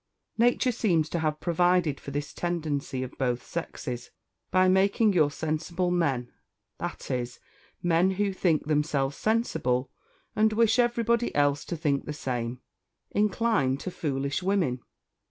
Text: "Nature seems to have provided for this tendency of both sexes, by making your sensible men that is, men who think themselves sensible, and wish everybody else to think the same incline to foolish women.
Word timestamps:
"Nature 0.39 0.71
seems 0.71 1.07
to 1.09 1.19
have 1.19 1.39
provided 1.39 1.99
for 1.99 2.09
this 2.09 2.33
tendency 2.33 3.03
of 3.03 3.15
both 3.19 3.45
sexes, 3.45 4.09
by 4.49 4.67
making 4.67 5.13
your 5.13 5.29
sensible 5.29 5.91
men 5.91 6.31
that 6.79 7.11
is, 7.11 7.39
men 7.83 8.09
who 8.13 8.33
think 8.33 8.65
themselves 8.65 9.15
sensible, 9.15 9.91
and 10.35 10.53
wish 10.53 10.79
everybody 10.79 11.31
else 11.35 11.63
to 11.63 11.77
think 11.77 12.05
the 12.05 12.13
same 12.13 12.59
incline 13.13 13.77
to 13.77 13.91
foolish 13.91 14.41
women. 14.41 14.81